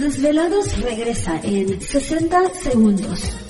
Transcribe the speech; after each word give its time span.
Desvelados 0.00 0.80
regresa 0.80 1.38
en 1.42 1.78
60 1.78 2.54
segundos. 2.54 3.49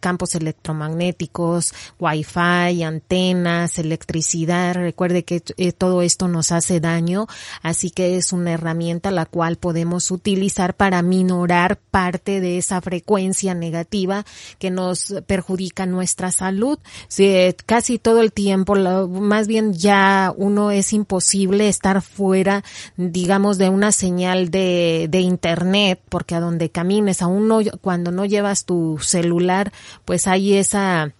campos 0.00 0.34
electromagnéticos, 0.34 1.72
wifi, 1.98 2.82
antenas, 2.82 3.78
electricidad. 3.78 4.74
Recuerde 4.74 5.24
que 5.24 5.42
eh, 5.56 5.72
todo 5.72 6.02
esto 6.02 6.28
nos 6.28 6.52
hace 6.52 6.80
daño, 6.80 7.26
así 7.62 7.90
que 7.90 8.16
es 8.16 8.32
una 8.32 8.52
herramienta 8.52 9.10
la 9.10 9.26
cual 9.26 9.56
podemos 9.56 10.10
utilizar 10.10 10.74
para 10.74 11.02
minorar 11.02 11.78
parte 11.90 12.40
de 12.40 12.58
esa 12.58 12.80
frecuencia 12.80 13.54
negativa 13.54 14.24
que 14.58 14.70
nos 14.70 15.14
perjudica 15.26 15.86
nuestra 15.86 16.30
salud. 16.30 16.78
Sí, 17.08 17.54
casi 17.66 17.98
todo 17.98 18.20
el 18.20 18.32
tiempo, 18.32 18.74
más 19.08 19.46
bien 19.46 19.72
ya 19.72 20.32
uno 20.36 20.70
es 20.70 20.92
imposible 20.92 21.68
estar 21.68 22.02
fuera, 22.02 22.64
digamos, 22.96 23.58
de 23.58 23.68
una 23.68 23.92
señal 23.92 24.50
de, 24.50 25.08
de 25.10 25.20
internet, 25.20 26.00
porque 26.08 26.34
a 26.34 26.40
donde 26.40 26.70
camines, 26.70 27.22
aún 27.22 27.48
no, 27.48 27.60
cuando 27.80 28.10
no 28.10 28.24
llevas 28.24 28.64
tu 28.64 28.98
celular, 29.30 29.72
pues 30.04 30.26
hay 30.26 30.54
esa 30.54 31.14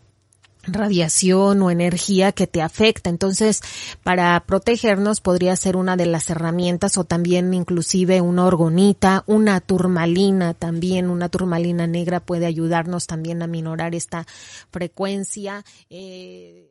radiación 0.64 1.62
o 1.62 1.70
energía 1.70 2.32
que 2.32 2.46
te 2.46 2.60
afecta. 2.60 3.08
Entonces, 3.08 3.62
para 4.02 4.38
protegernos 4.40 5.20
podría 5.20 5.56
ser 5.56 5.76
una 5.76 5.96
de 5.96 6.06
las 6.06 6.28
herramientas 6.28 6.98
o 6.98 7.04
también 7.04 7.54
inclusive 7.54 8.20
una 8.20 8.44
orgonita, 8.44 9.24
una 9.26 9.60
turmalina 9.60 10.54
también, 10.54 11.08
una 11.08 11.28
turmalina 11.28 11.86
negra 11.86 12.20
puede 12.20 12.46
ayudarnos 12.46 13.06
también 13.06 13.42
a 13.42 13.46
minorar 13.46 13.94
esta 13.94 14.26
frecuencia. 14.70 15.64
Eh... 15.88 16.66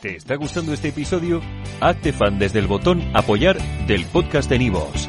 ¿Te 0.00 0.16
está 0.16 0.36
gustando 0.36 0.72
este 0.72 0.88
episodio? 0.88 1.40
Hazte 1.80 2.12
fan 2.12 2.38
desde 2.38 2.60
el 2.60 2.68
botón 2.68 3.02
apoyar 3.14 3.58
del 3.88 4.04
podcast 4.04 4.48
de 4.48 4.58
Nivos. 4.58 5.08